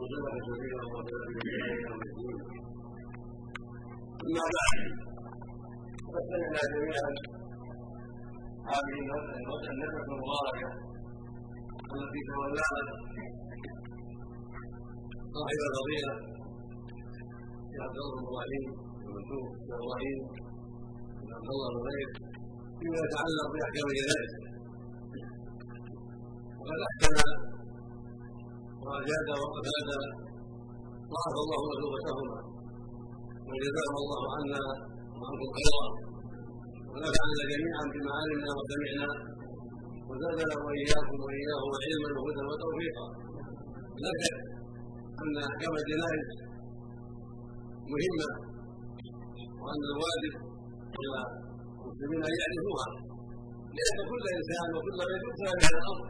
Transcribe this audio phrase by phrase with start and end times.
[0.00, 0.34] وسلم
[4.22, 4.80] أما بعد
[6.04, 7.10] فقد سمعنا جميعا
[8.72, 10.70] هذه النفس المباركة
[11.94, 12.80] التي تولاها
[15.34, 15.58] صاحب
[17.74, 18.64] يا عبد الله إبراهيم
[19.06, 19.46] المنسوب
[19.76, 20.18] إبراهيم
[21.20, 22.08] بن عبد الله الغير
[22.80, 24.32] فيما يتعلق باحكام الجنائز
[26.58, 27.51] وقد احكم
[28.86, 29.88] واجاد وافاد
[31.12, 32.38] ضاعف الله مثوبتهما
[33.48, 34.62] وجزاهم الله عنا
[35.18, 35.84] وعنكم خيرا.
[36.92, 39.08] ونفعنا جميعا بما علمنا وسمعنا.
[40.08, 43.06] وزادنا وإياكم وإياهم علما وهدى وتوفيقا.
[44.02, 44.38] لا شك
[45.22, 46.26] أن أحكام الجنائز
[47.92, 48.28] مهمة
[49.62, 50.34] وأن الواجب
[50.96, 51.20] على
[51.80, 52.88] المسلمين أن يعرفوها.
[53.76, 56.06] لأن كل إنسان وكل يبتلى بهذا الامر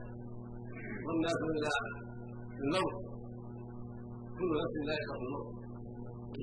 [1.06, 1.72] والناس إلى
[2.62, 2.94] الموت
[4.36, 5.48] كل نفس لا يخاف الموت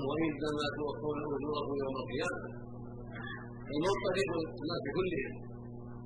[0.07, 2.41] وانما توفون اجوركم يوم القيامة.
[3.73, 4.29] الموت طريق
[4.63, 5.33] الناس كلهم.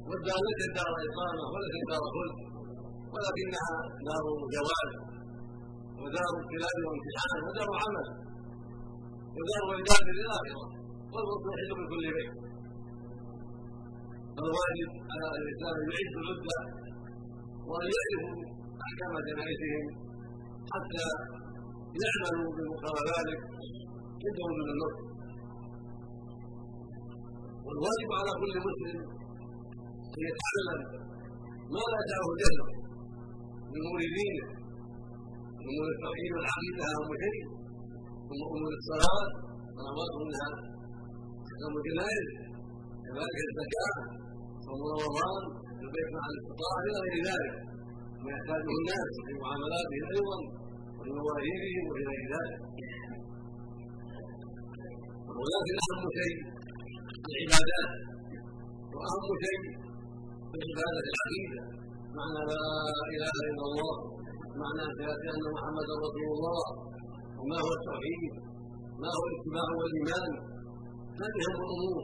[0.07, 2.37] والدار ليست دار اقامه وليست دار خلد.
[3.13, 3.75] ولكنها
[4.07, 4.91] دار جواز
[6.01, 7.39] ودار ابتلاء وامتحان.
[7.47, 8.07] ودار عمل.
[9.37, 10.65] ودار عباد للآخرة.
[11.13, 12.33] والموت يحل من كل بيت
[14.35, 16.57] فالواجب على الإنسان ان يعد العده
[17.69, 19.85] وان يعرفوا أحكام جنائزهم
[20.73, 21.05] حتى
[22.01, 23.39] يعملوا بمقتضى ذلك
[24.23, 24.97] عند وجود الموت
[27.65, 28.97] والواجب على كل مسلم
[30.15, 30.79] أن يتعلم
[31.73, 32.67] ما لا يدعه جهله
[33.71, 34.45] من أمور دينه
[35.57, 37.43] من أمور التوحيد والعقيده اهم شيء
[38.27, 39.25] ثم أمور الصلاة
[39.75, 40.49] والامر منها
[41.47, 42.27] احكام الجنائز
[43.05, 43.95] كذلك الزكاة
[44.65, 45.41] صوم رمضان
[45.83, 47.53] البيت مع الاستطاعه إلى غير ذلك.
[48.23, 50.37] ما يحتاجه الناس في معاملاتهم أيضا
[50.97, 52.61] وفي مواهبهم وفي غير ذلك.
[55.39, 56.37] ولكن أهم شيء
[57.29, 57.91] العبادات
[58.95, 59.61] وأهم شيء
[60.49, 61.61] في العبادة العقيده
[62.17, 62.63] معنى لا
[63.15, 63.95] إله إلا الله
[64.61, 66.63] معنى شهاده أن محمدا رسول الله.
[67.39, 68.23] وما هو التوحيد؟
[69.01, 70.31] ما هو الاتباع والإيمان؟
[71.21, 72.03] هذه هم الأمور.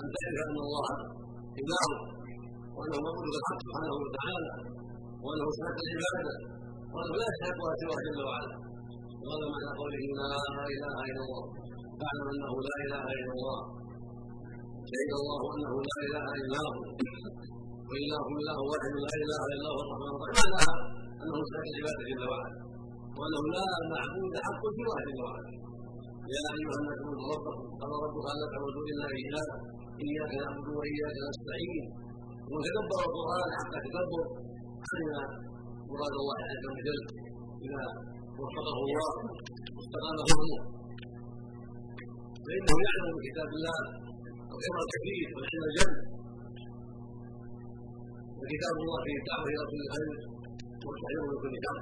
[0.00, 0.88] أن تعرف أن الله
[1.60, 1.86] إله
[2.76, 4.52] وأنه مولود الحق سبحانه وتعالى.
[5.24, 6.34] وأنه سمعت العباده
[6.92, 8.56] وأنه لا يستحقها سواه جل وعلا.
[9.22, 10.28] وهذا معنى قوله لا
[10.74, 11.44] إله إلا الله.
[11.98, 13.60] فاعلم أنه لا إله إلا الله.
[14.90, 16.76] شهد الله أنه لا إله إلا هو.
[17.90, 20.36] واله اله واحد لا إله إلا هو الرحمن الرحيم.
[20.40, 20.74] معناها
[21.22, 22.60] أنه سمعت العباده جل وعلا.
[23.18, 25.50] وأنه لا معبود حق سواه جل وعلا.
[26.34, 27.66] يا أيها الناس اعبدوا ربكم.
[27.80, 29.50] قال ربك ألا تعبدوا إلا إياه.
[30.04, 31.86] إياك نعبد وإياك نستعين.
[32.52, 34.24] وتدبر القرآن حتى تدبر.
[34.92, 35.08] علم
[35.90, 37.00] مراد الله عز وجل
[37.64, 37.82] اذا
[38.40, 39.10] وفقه الله
[39.76, 40.58] واستقام همه
[42.44, 43.78] فإنه يعلم من كتاب الله
[44.54, 45.98] الخير الكثير والعلم الجنة.
[48.38, 50.12] وكتاب الله فيه الدعوه إلى كل خير
[50.84, 51.78] والتحذير من كل شر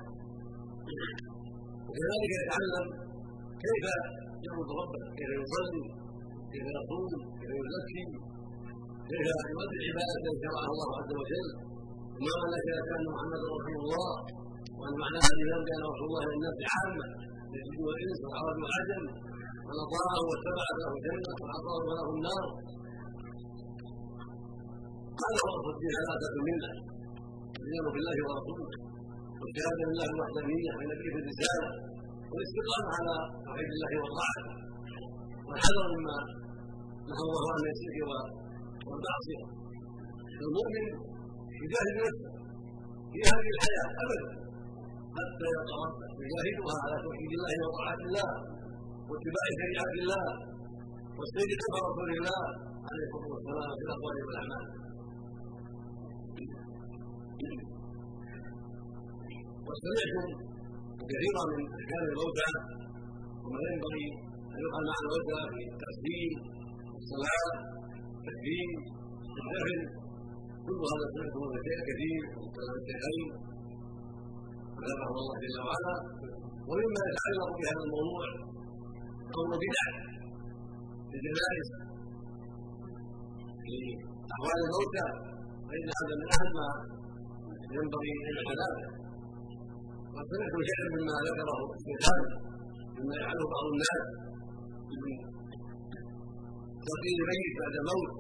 [1.87, 2.87] وكذلك يتعلم
[3.63, 3.85] كيف
[4.47, 5.85] يعبد ربه كيف يصلي
[6.53, 8.05] كيف يصوم كيف يزكي
[9.09, 11.49] كيف يؤدي العباده التي شرعها الله عز وجل.
[12.21, 14.13] ما معنى شهاده ان محمدا رسول الله.
[14.79, 17.07] وان معناها الايمان بان رسول الله للناس عامة.
[17.53, 19.03] للجن والانس والعرب والعجم
[19.69, 22.47] من أطاعه واتبع فله الجنه وعصاه فله النار.
[25.23, 26.71] هو اصل الدين ثلاثة منه
[27.61, 28.69] الإيمان بالله ورسوله.
[29.41, 31.69] والشهاده لله الوحدانيه ونبيه الرسالة.
[32.31, 33.15] والاستقامة على
[33.47, 34.55] توحيد الله وطاعته.
[35.47, 36.19] والحذر مما
[37.09, 37.99] نهى الله عن الشرك
[38.89, 39.45] والمعصيه
[40.45, 40.87] المؤمن
[41.63, 42.31] يجاهد نفسه
[43.13, 44.29] في هذه الحياة ابدا.
[45.17, 45.47] حتى
[45.83, 48.31] ربه يجاهدها على توحيد الله وطاعة الله
[49.09, 50.25] واتباع شريعة الله
[51.19, 52.43] والسير خلف رسول الله
[52.89, 54.65] عليه الصلاة والسلام في الأقوال والأعمال.
[59.69, 60.27] وسمعتم
[61.11, 62.51] كثيرا من أحكام الموتى
[63.45, 64.07] وما ينبغي
[64.55, 66.33] أن يفعل مع الموتى في التسليم
[67.01, 67.49] الصلاة
[68.17, 68.71] التكريم
[69.39, 70.02] الدفن
[70.67, 73.27] كل هذا سمعته من شيء كثير من كلام الشيخين
[74.89, 75.95] ذكره الله جل وعلا
[76.69, 78.25] ومما يتعلق بهذا الموضوع
[79.63, 79.87] بدع
[81.09, 81.69] في الجنائز
[83.65, 83.77] في
[84.35, 85.07] أحوال الموتى
[85.69, 86.69] فإن هذا من أهم ما
[87.77, 88.87] ينبغي ان حلاله
[90.15, 92.23] وسمعت شيئا مما ذكره الشيخان
[92.97, 94.05] مما يفعله بعض الناس
[95.01, 95.13] من
[96.89, 98.11] تقييد الميت بعد موت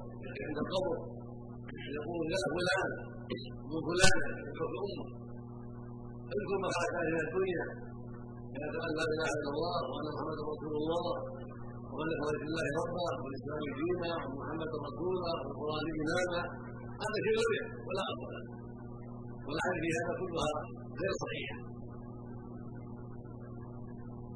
[0.46, 0.96] عند القبر.
[1.98, 2.90] يقول يا فلان.
[3.64, 5.06] ابن فلان يدعو أمه.
[6.32, 7.64] اذكر خرج من الدنيا.
[8.54, 11.04] شهاده أن لا إله إلا الله وأن محمدا رسول الله
[11.94, 12.10] وأن
[12.44, 16.42] لله ربا والاسلام دينا ومحمدا رسولا والقران اماما
[17.02, 17.18] هذا.
[17.26, 18.44] شيء غير ولا اصل له
[19.46, 20.52] والعمل في هذا كلها
[21.00, 21.58] غير صحيحة.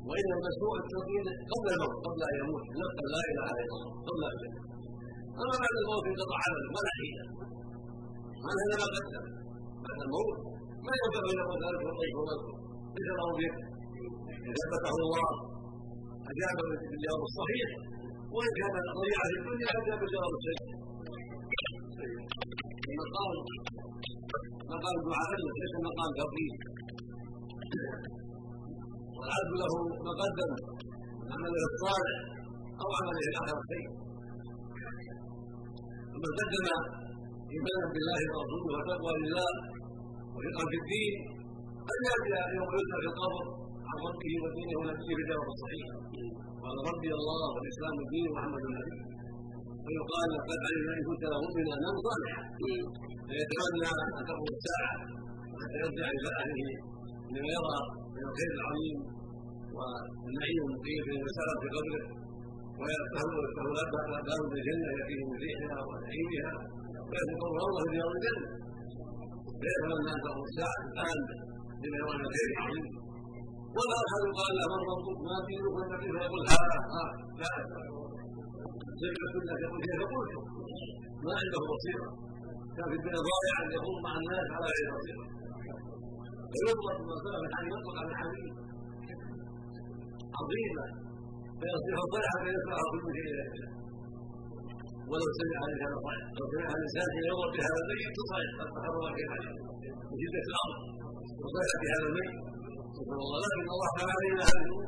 [0.09, 2.65] وان المشروع التوحيد قبل الموت قبل أن يموت.
[2.81, 4.76] نقل لا إله إلا الله قبل أن يموت.
[5.43, 7.25] اما بعد الموت انقطع عمله ولا حيله
[8.45, 9.25] من هذا ما قدم
[9.85, 10.39] بعد الموت
[10.87, 12.59] ما ينبغي له ذلك والضيف والمذكور
[12.97, 13.53] ليس له به
[14.73, 15.31] فتح الله
[16.33, 16.57] أجاب
[16.91, 17.69] بالجواب الصحيح.
[18.35, 20.61] وإن كان ضيع في الدنيا أجاب بالجواب الصحيح
[22.93, 23.35] المقام
[24.73, 25.31] مقام الدعاء
[25.61, 26.55] ليس مقام تفضيل
[29.19, 29.73] والعبد له
[30.09, 30.51] مقدم
[31.33, 32.17] عمله الصالح
[32.83, 34.06] أو عمله الآخر خير
[36.17, 36.67] ومن قدم
[37.53, 39.51] ايمانا بالله ورسوله وتقوى لله
[40.35, 41.15] ورفقا في الدين.
[41.93, 43.45] أن يأتي يوم يسال في القبر
[43.89, 45.87] عن ربه ودينه ونبيه بالجواب الصحيح
[46.63, 48.99] قال ربي الله والإسلام الدين محمد النبي.
[49.85, 52.43] ويقال لقد علمنا إن كنت مؤمنا انه صالحا
[53.29, 54.95] فيتمنى ان تقوم الساعة
[55.61, 56.71] حتى يرجع إلى أهله
[57.35, 57.79] لما يرى
[58.15, 58.97] من الخير العظيم
[59.77, 62.03] والنعيم المقيم في المسألة في قبره
[62.81, 63.31] ويفهم
[64.29, 66.53] باب الجنة يأتيه من ريحها ونعيمها
[67.09, 68.47] ويتقرب الله في يوم الجنة
[69.61, 71.19] فيتمنى أن تقوم الساعة الآن
[71.83, 72.87] لما يرى من الخير العظيم
[73.77, 76.63] ولا أحد قال له من ربك ما دينك النبي فيقول ها
[76.95, 77.05] ها
[77.41, 77.53] لا
[79.01, 80.35] سمعت كلك يقول كيف قلت
[81.25, 82.09] ما عنده بصيرة
[82.77, 85.25] كان في الدنيا ضائعا يقوم مع الناس على غير بصيرة
[86.53, 88.53] فيطلق ما سلف عن يطلق على الحديث
[90.39, 91.06] عظيمة
[91.61, 93.45] فيصبح ضيعا فيسمع كل شيء إلى
[95.11, 99.23] ولو سمع هذا صحيح لو سمع الانسان حين يمر بهذا الميت تصحيح قد تحرر في
[99.33, 100.79] من شده الامر
[101.43, 102.35] وصحيح بهذا الميت
[102.97, 103.39] سبحان الله.
[103.45, 104.85] لكن الله تعالى علينا الأمور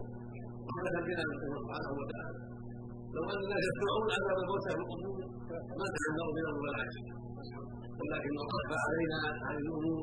[0.69, 1.25] رحمه بنا
[1.61, 2.39] سبحانه وتعالى.
[3.15, 5.19] لو أن الناس يسمعون عذاب الموتى في القبور
[5.79, 7.05] ما تحملوا من ولا عشر
[8.01, 10.03] ولكن خف علينا هذه الأمور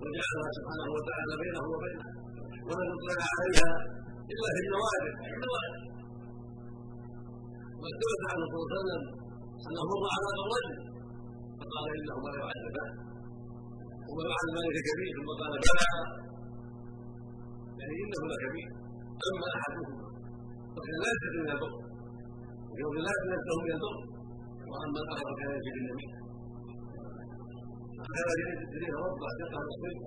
[0.00, 2.06] وجعلها سبحانه وتعالى بينه وبينه.
[2.68, 3.70] ولم يطلع عليها
[4.32, 5.74] الا في النوادر النوادر
[7.78, 9.02] وقد ثبت عنه صلى الله عليه وسلم
[9.66, 10.74] أنه مر على الرجل
[11.58, 12.90] فقال إنه لا يعذبان
[14.08, 15.86] وما فعل ذلك كبير ثم قال بلى.
[17.80, 18.68] يعني إنه لكبير
[19.28, 20.06] أما احدهما
[20.74, 21.72] فكان لا يستطيع من البر.
[22.70, 23.96] ويوم لا يستطيع من البر.
[24.70, 26.06] وأما الآخر كان يجري النبي
[27.98, 28.28] فكان
[28.62, 30.00] يجري ربه دقه الصدق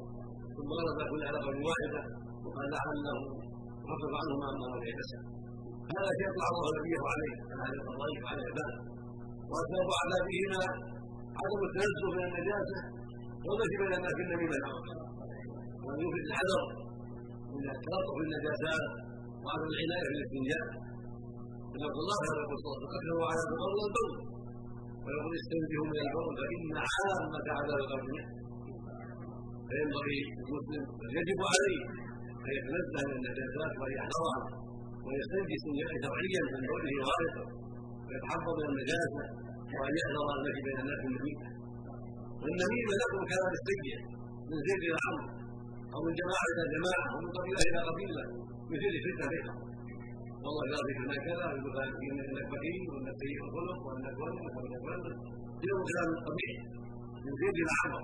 [0.55, 2.01] ثم غلب كل علاقة واحدة
[2.43, 3.17] وقال لعله
[3.89, 5.21] خفف عنه ما أمر به كسب
[5.95, 7.33] هذا شيء الله نبيه عليه.
[7.61, 8.73] هذا الضيف على العباد
[9.51, 10.63] واسباب عذابهما
[11.41, 12.79] عدم التنزه من النجاسة
[13.45, 14.57] والتي بين الناس النميمه
[15.83, 16.61] وأن يفرد الحذر
[17.55, 18.83] من التلطف بالنجاسات
[19.43, 20.65] وعدم العناية بالاستنجاء
[21.85, 24.09] عبد الله يقول صلى الله عليه وسلم على البر والبر.
[25.03, 28.17] ويقول استنجه من البر فإن عامة عذاب القبر
[29.69, 30.83] فينبغي المسلم
[31.17, 31.81] يجب عليه
[32.49, 34.41] ان يتنزه من النجاسات يحذرها
[35.05, 37.45] ويستنجي استنجاء شرعيا من بوله غائطا
[38.07, 39.23] ويتحفظ من النجاسه
[39.77, 41.47] وأن يحذر التي بين الناس النميمه
[42.41, 43.97] والنميمه لا تكون كلام السيء
[44.49, 45.27] من زيد إلى عمرو
[45.93, 48.23] أو من جماعة إلى جماعة أو من قبيلة إلى قبيلة
[48.71, 49.59] مثل فتنة بينهم
[50.43, 51.75] والله يرضيك ما كذا ويقول
[52.09, 55.05] إنك بخيل وإنك سيء الخلق وإنك ولد وإنك ولد
[55.69, 56.53] يوم كلام قبيح
[57.25, 58.03] من زيد إلى عمرو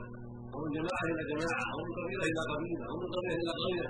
[0.54, 3.88] أو من جماعة إلى جماعة أو من قبيلة إلى قبيلة أو من قبيله إلى قرية.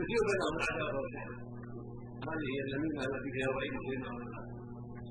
[0.00, 1.36] يثير بينهم العداوه والشحنه
[2.28, 4.10] هذه هي النميمه التي فيها وعيد سيدنا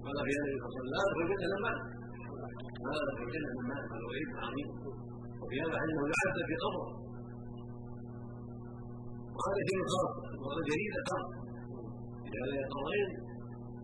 [0.05, 1.79] قال في النبي صلى الله عليه وسلم لا يدخل الجنة مات
[2.85, 4.69] لا يدخل الجنة من مات هذا وعيد عظيم.
[5.41, 6.87] وفي هذا أنه يعذب في قبره.
[9.35, 11.27] وهذا شيء خاص وهذا جريده خاص
[12.29, 13.09] في هذا القبرين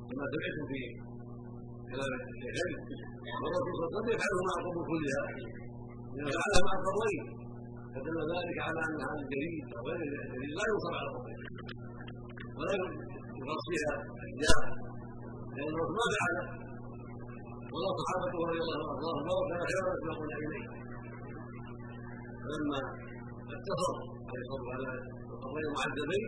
[0.07, 0.81] كما سمعتم في
[1.91, 2.73] كلام الشيخين
[3.41, 5.23] والرسول صلى الله عليه وسلم يفعله مع القبور كلها
[6.17, 7.23] إذا فعلها مع القبرين
[7.97, 11.41] فدل ذلك على أن هذا الجليد أو غير الجليد لا يوصل على القبرين
[12.57, 12.73] ولا
[13.39, 14.63] يغطيها الحجاب
[15.55, 16.45] لأن الرسول ما فعله.
[17.73, 20.65] ولا صحابته رضي الله عنهم ما كان خيرا يسبقون اليه
[22.43, 22.79] فلما
[23.55, 23.95] اقتصر
[24.29, 24.89] عليه الصلاة على
[25.33, 26.25] القبرين المعذبين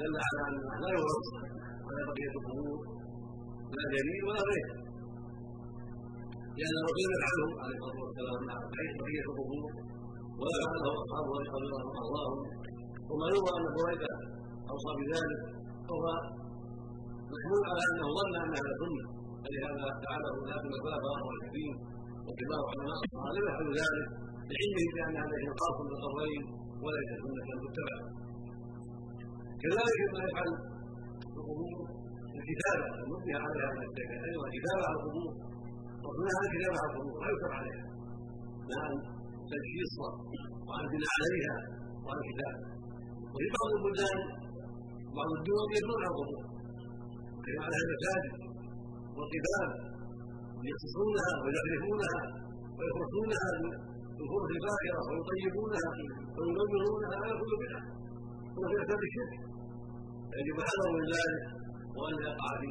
[0.00, 1.34] دل على أن لا يغطى
[1.86, 2.78] ولا بقية القبور
[3.76, 4.74] لا جليد ولا غيره
[6.58, 8.56] لأن الرسول يفعله عليه الصلاة والسلام مع
[9.00, 9.70] بقية القبور.
[10.40, 10.58] ولا
[11.02, 12.38] اصحابه رضي الله عنهم
[13.10, 14.12] وما يروى أن بريده
[14.70, 15.40] أوصى بذلك
[15.88, 16.06] وهو
[17.32, 19.04] محمول على أنه ظن أنها سنه
[19.42, 21.74] فلهذا فعله ذات الخلفاء الراشدين
[22.26, 24.06] وكبار علماء الصحابة لم يفعلوا ذلك
[24.50, 26.42] لعلمه بأن هذا شيء خاص بالقبرين
[26.84, 27.96] وليس سنه تتبع
[29.62, 30.50] كذلك ما يفعل
[31.38, 31.76] القبور
[32.38, 35.30] الكتابة المبنية عليها من الزكاه أيضا كتابه على القبور.
[36.04, 37.84] وصنعها الكتابه على القبور لا يكتب عليها.
[38.72, 39.15] نعم.
[39.52, 40.10] تجهيزها
[40.66, 41.56] وعن بناء عليها.
[42.04, 42.60] وعن كتابه
[43.32, 44.18] وفي بعض البلدان
[45.18, 46.42] بعض الدول يبنون على القبور
[47.34, 48.34] ويقيم عليها المساجد
[49.16, 49.70] والقباب
[50.70, 52.18] يخصصونها ويغرفونها
[52.76, 53.48] ويخرصونها
[54.16, 55.88] بالخبز الفاخره ويطيبونها
[56.36, 57.84] وينورونها هذا كل بدعه
[58.56, 59.34] وفي اسباب الشرك.
[60.38, 61.42] يجب الحذر من ذلك
[61.96, 62.70] وان يقع في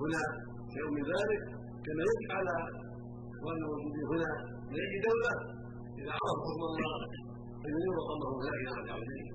[0.00, 0.24] هنا
[0.74, 1.42] شيء من ذلك
[1.84, 2.54] كما يجب على
[3.38, 4.30] اخواننا الموجودين هنا
[4.72, 5.32] من اي دولة
[6.00, 6.98] إذا عرفوا حكم الله
[7.64, 9.26] ان ينيروا قومهم ذلك على العظيم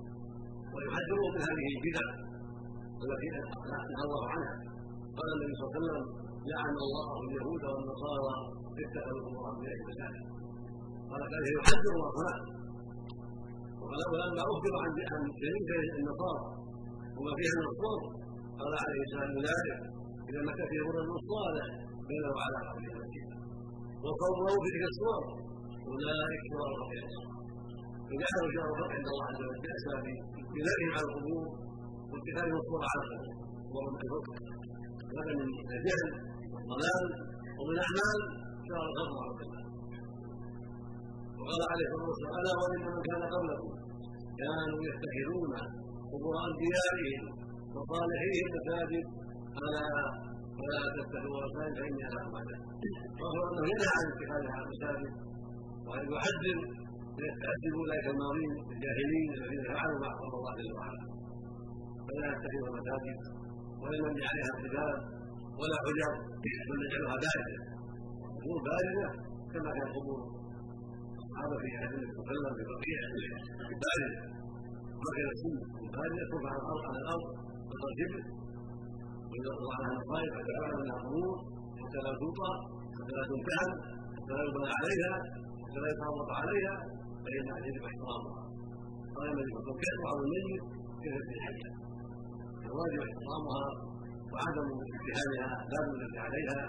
[0.74, 2.06] ويحذروا من هذه البدع
[3.04, 4.54] التي نهى الله عنها.
[5.18, 6.04] قال النبي صلى الله عليه وسلم
[6.50, 8.34] لعن الله اليهود والنصارى
[8.82, 10.24] اتخذوا الله من المساجد
[11.10, 12.36] قال كان يحذر الله
[13.80, 15.68] وقال ولما أخبر عن شريك
[16.00, 16.44] النصارى
[17.16, 18.02] وما فيها من الصوم.
[18.60, 19.78] قال عليه السلام ذلك.
[20.28, 21.66] إذا مكث يمر الصالح
[22.08, 23.33] بينه وعلى قبره
[24.04, 25.22] وقومه في تلك الصور
[25.88, 27.06] أولئك شرار الخير
[28.08, 30.04] فجعلوا شرار الخلق عند الله عز وجل باسباب
[30.54, 31.46] بنائهم على القبور
[32.10, 33.34] واتخاذهم الصور على القبور.
[33.74, 34.34] وهم الفقر
[35.16, 35.46] هذا من
[35.76, 36.08] الجهل
[36.52, 37.04] والضلال
[37.58, 38.18] ومن أعمال
[38.66, 39.62] شرار الخلق على القبور
[41.38, 43.72] وقال عليه الصلاة والسلام ألا وإن من كان قبلكم
[44.40, 45.52] كانوا يتخذون
[46.12, 47.22] قبور أنبيائهم
[47.74, 49.04] وصالحيهم مساجد
[49.62, 49.86] الا
[50.58, 52.62] فلا تتخذوا مساجد فاني لكم عذاب
[53.20, 55.12] وهو أنه ينهى عن اتخاذها المساجد
[55.88, 56.58] وان يحذر
[57.16, 61.02] ويستأذن أولئك الماضين الجاهلين الذين فعلوا ما حرم الله جل وعلا
[62.06, 63.18] فلا يتخذوا مساجد
[63.82, 64.96] ولا نبني عليها قباب
[65.60, 66.10] ولا حجر
[66.68, 67.58] بل نجعلها بارده
[68.36, 69.08] قبور بارده
[69.52, 70.20] كما كان قبور
[71.20, 72.98] الصحابه في حديث النبي صلى الله عليه وسلم في بقيع
[73.84, 74.10] بارده
[75.02, 77.26] وكان السنة البارده ترفع الأرض على الأرض
[77.82, 78.12] قدر
[79.34, 81.34] واذا طلع عنها المصائب فتبعها من القبور
[81.80, 82.52] حتى لا توطى
[82.96, 83.70] حتى لا تمتهن
[84.16, 85.12] حتى لا يبنى عليها
[85.62, 86.74] حتى لا يتعرض عليها
[87.24, 88.40] فإنها يجب احترامها
[89.16, 90.64] قال النبي صلى الله عليه وسلم كيف على الميت
[92.68, 93.64] الواجب إحترامها
[94.32, 96.60] وعدم اتخاذها لا بالذي عليها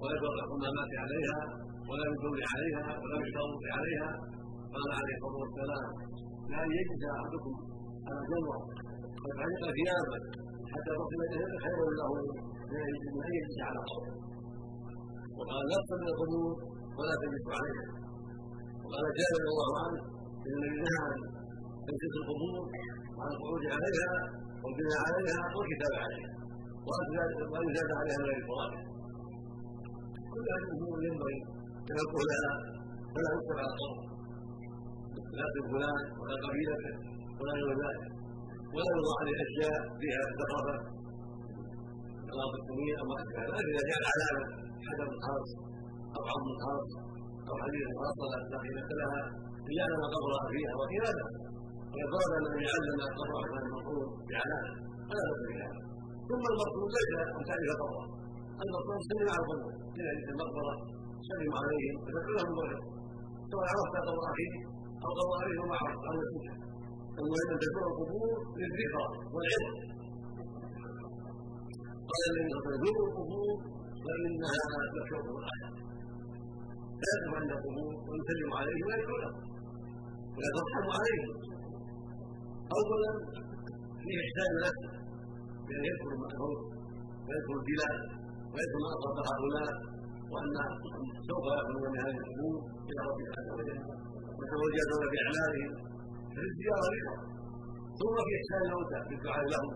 [0.00, 1.38] ولا بالرحمامات عليها
[1.88, 4.10] ولا بالدور عليها ولا بالتوضع عليها.
[4.74, 5.88] قال عليه الصلاة والسلام
[6.52, 7.54] لا يجد أحدكم
[8.08, 8.58] على جمره
[9.24, 10.18] قد علق ثيابه
[10.74, 11.20] حتى تصل
[11.64, 12.12] خير له.
[12.72, 14.12] من ان يجلس على قبر
[15.38, 16.52] وقال لا تصل القبور
[16.98, 17.84] ولا تجلس عليها
[18.82, 20.00] وقال جابر رضي الله عنه
[20.46, 21.18] إن النبي نهى عن
[21.86, 22.62] تمسك القبور
[23.16, 24.12] وعن القعود عليها
[24.62, 26.30] والبناء عليها والكتاب عليها.
[27.52, 28.42] وان يزاد عليها من غير
[30.32, 31.38] كل هذه الأمور ينبغي
[31.88, 32.52] تنبه لها
[33.14, 34.02] فلا يكتب على القبر
[35.38, 36.94] لا فلان ولا قبيلته
[37.38, 38.23] ولا غير ذلك.
[38.74, 40.76] ولا يوضع عليه اشياء فيها زخرفه
[42.30, 44.44] اغراض الدنيا أو ما اشبه ذلك إذا كان علامه
[44.86, 45.48] حجر خاص
[46.16, 46.88] أو عظم خاص
[47.48, 49.20] أو حديث خاصه لا قيمه لها
[49.70, 51.10] إلا أن قبرها فيها وكذا
[51.94, 54.72] وقد ورد أن النبي علم قبر عثمان المفروض بعلامه
[55.08, 55.80] فلا باس بهذا
[56.28, 58.04] ثم المقصود ليس ان تعرف قبره
[58.64, 59.44] المقصود سلم على
[59.94, 60.74] في حديث المقبرة
[61.28, 62.78] سلم عليهم فتدعو لهم الوجه
[63.50, 64.54] سواء عرفت قبر اخيك
[65.04, 66.46] أو قبر اخيك وما عرفت أو نسيت
[67.20, 69.74] أن تزور القبور للذكرى والعلم
[72.10, 73.54] قال عليه وسلم زوروا القبور
[74.04, 75.70] فإنها تشرف الاخره
[77.00, 79.36] فيقف عند القبور ويسلم عليهم ويدعو لهم
[80.36, 81.30] ويترحم عليهم
[82.78, 83.10] اولا
[84.02, 84.90] في إحسان نفسه
[85.66, 86.58] بأن يذكر المأمور
[87.26, 87.98] ويذكر البلاد
[88.52, 89.70] ويذكر ما اصاب هؤلاء
[90.32, 90.54] وأن
[91.28, 92.56] سوف يخرجون من هذه الأمور
[92.88, 93.78] إلى ربهم عز وجل
[94.38, 95.93] ويتوجهون باعمالهم
[96.42, 97.16] الزياره رضا
[98.00, 99.70] ثم في احسان الموتى بالدعاء لهم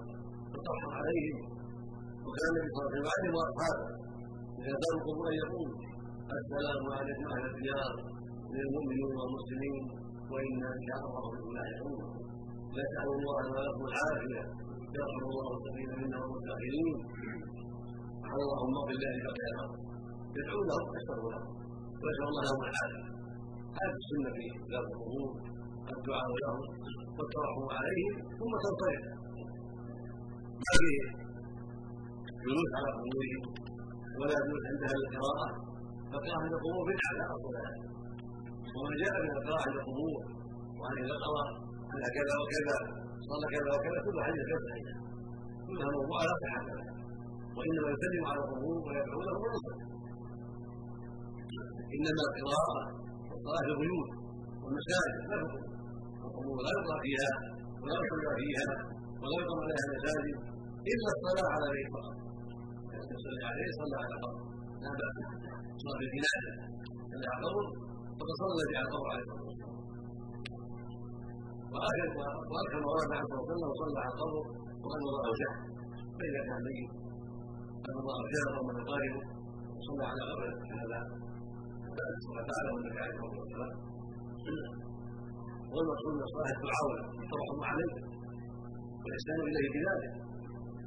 [0.53, 1.39] والترحم عليهم
[2.27, 3.87] وكان النبي صلى الله عليه وسلم واصحابه
[4.61, 5.69] اذا زاروا ان يقول
[6.39, 7.93] السلام عليكم أهل الديار
[8.53, 9.83] من المؤمنين والمسلمين
[10.31, 12.01] وأنا ان شاء الله بكم لاحقون
[12.79, 14.43] نسال الله ولكم العافيه
[14.97, 16.89] يرحم الله المستقيم منا والمستاخرين
[18.21, 19.49] سبحان اللهم اغفر الله بقي
[20.39, 21.47] يدعو لهم ويشكروا لهم
[22.03, 23.05] ويسال الله لهم العافيه
[23.79, 25.31] هذه السنة في ذات القبور
[25.97, 26.61] الدعاء لهم
[27.17, 29.03] والترحم عليهم ثم تنصرف.
[30.79, 31.01] فيه
[32.45, 33.43] جلوس على قبورهم
[34.19, 35.49] ولا جلوس عندها القراءة
[36.11, 37.73] فالقراءه عند القبور بدعه لا اصل لها
[38.77, 40.21] وما جاء من القراءة عند القبور
[40.79, 41.45] وعن إذا قرا
[41.93, 42.77] على كذا وكذا
[43.29, 44.89] صلى كذا وكذا كل حديث غير صحيح
[45.67, 46.93] كلها موضوع لا صحه لها.
[47.57, 49.81] وإنما يسلم على القبور ويدعو لهم وينصرف
[51.97, 52.77] إنما القراءة
[53.29, 54.11] والصلاه في البيوت
[54.63, 55.78] والمساجد لا تقوم.
[56.39, 57.31] القبور لا يقرا فيها
[57.83, 58.67] ولا يصلى فيها
[59.21, 60.37] ولا يقام عليها المساجد
[60.93, 62.17] الا الصلاه على بيت فقط
[63.15, 64.41] يصلي عليه صلى على قبر
[64.83, 65.17] لا باس
[65.83, 66.53] صلى بجنازه
[67.13, 67.67] صلى على قبر
[68.19, 69.77] فقد صلى على قبر عليه الصلاه والسلام
[71.73, 74.43] واخر ورد عنه صلى الله وصلى على القبر
[74.85, 75.59] وقد وضعه شهر
[76.19, 76.91] فاذا كان ميت
[77.85, 79.23] قد وضعه شهر ومن قاربه
[79.77, 81.01] وصلى على قبره هذا
[81.97, 84.88] بأس وفعله النبي عليه الصلاه والسلام
[85.73, 87.93] والمقصود من الصلاه التعاون الترحم عليه
[89.03, 90.13] والإحسان إليه بذلك.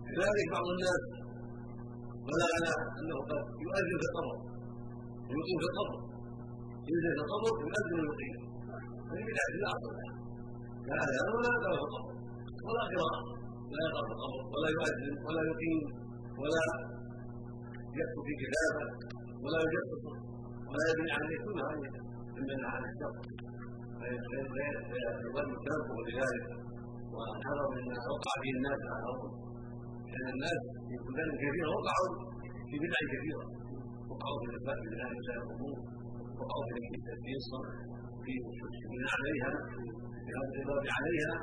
[0.08, 1.02] كذلك بعض الناس
[2.28, 4.36] بلغنا أنه قد يؤذن في القبر.
[5.30, 5.98] ويقيم في القبر.
[6.90, 8.36] ينزل في القبر يؤذن ويقيم.
[9.12, 9.76] هذه أصل لها
[10.88, 12.12] لا أذان ولا أذان في القبر.
[12.68, 13.22] ولا قراءة.
[13.74, 14.42] لا يقرأ في القبر.
[14.54, 15.80] ولا يؤذن ولا يقيم
[16.42, 16.64] ولا
[18.00, 18.86] يكتب في كتابه
[19.44, 20.04] ولا يجسس
[20.70, 21.92] ولا يبني عليه كل هذه
[22.36, 23.14] مما عن الشر.
[24.01, 26.46] فيظل التنبه لذلك
[27.15, 29.31] وحذر مما وقع فيه الناس على الأرض
[30.12, 32.12] لأن الناس في بلدان كثيره وقعوا
[32.70, 33.46] في بدع كثيرة.
[34.10, 35.77] وقعوا في الاثبات بالله مسائل الأمور
[36.39, 37.39] وقعوا في التدبير
[38.24, 39.51] في الشكر عليها
[40.25, 41.36] في الإضراب عليها.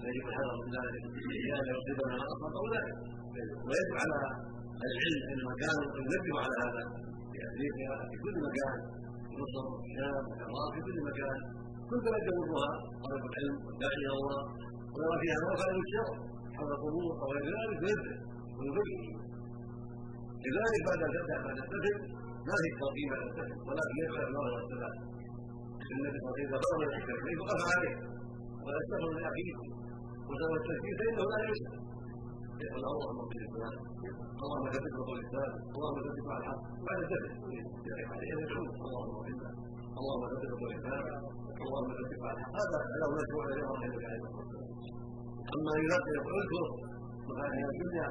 [0.00, 2.96] فيجب الحذر من ذلك لئلا يصيبنا ما اصاب أولئك.
[3.66, 4.16] ويجب على
[4.88, 5.40] العلم في ان
[6.00, 6.82] ينبهوا على هذا.
[7.30, 8.76] في افريقيا في كل مكان.
[9.28, 11.38] في مصر الشام العراق في كل مكان.
[11.88, 12.70] كل بلد يمرها
[13.04, 14.40] طلب العلم والداعي إلى الله
[14.94, 16.08] ويرى فيها كان الشر
[16.56, 18.16] حول القبور أو غير ذلك فيرجع
[18.58, 19.02] ويبين.
[20.44, 21.00] لذلك بعد
[21.46, 21.98] بعد الدفن
[22.48, 24.94] ما في تقييم على الدفن ولكن يفعل الله والسلام
[25.94, 27.94] النبي صلى الله عليه وسلم ضرب الشرك وقف عليه.
[28.64, 29.54] ولا استغفر من اخيه
[30.28, 31.74] وسوى التشريك فإنه لا يسلم
[32.58, 33.76] اللهم اغفر لفلان
[34.42, 36.60] اللهم ثبت له الإسلام اللهم ثبت على الحق.
[36.86, 37.32] بعد الدفن
[37.88, 39.50] يقف عليه يدعو اللهم له
[39.98, 41.04] اللهم ثبت له الإسلام
[41.64, 42.52] اللهم ثبت على الحق.
[42.60, 44.58] هذا له مشروع الذي أمر النبي عليه الصلاة
[45.54, 46.64] أما إذا يقول اذكر
[47.28, 48.08] مفاتيح الدنيا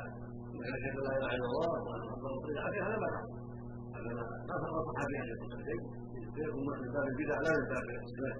[0.58, 3.10] من اشهد لا إله إلا الله وان محمدا رسول الله هذا ما
[3.96, 4.12] هذا
[4.50, 5.82] ما فقط صحابي عليه الصلاه والسلام
[6.48, 8.38] يكون من باب البدع لا من باب الإسلام.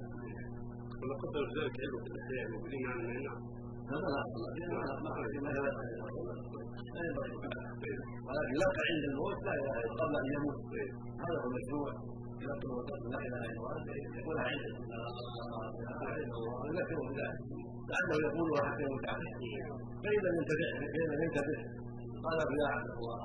[1.00, 3.40] ولا قدر ذلك علم في الأحياء الموجودين عن النعم
[8.28, 9.38] ولكن لك عند الموت
[10.00, 10.60] قبل ان يموت
[11.24, 11.90] هذا هو المشروع
[12.44, 12.70] يذكر
[13.14, 13.76] لا اله الا الله
[14.20, 15.00] يقولها عند لا
[16.04, 17.38] اله الا الله يذكره بذلك
[17.92, 19.34] لعله يقولها حتى يموت عليه
[20.04, 21.60] فاذا ينتبه فاذا ينتبه
[22.26, 22.40] قال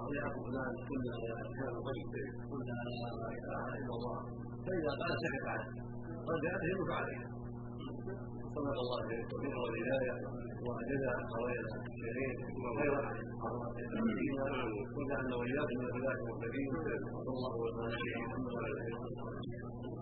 [0.00, 1.12] أو يا فلان كنا
[1.58, 2.06] كان طيب
[2.50, 2.76] كنا
[3.20, 4.18] لا اله الا الله
[4.66, 5.66] فاذا قال سكت عنه
[6.28, 7.20] قد جاءته يموت عليه
[8.54, 10.14] صدق الله في التوفيق والهداية
[10.66, 12.94] واجزا قوينا الشريف وخير
[13.48, 14.34] المسلمين
[14.96, 16.70] وجعلنا واياكم من الهداه المهتدين
[17.14, 19.92] صلى الله وسلم على محمد وعلى اله وصحبه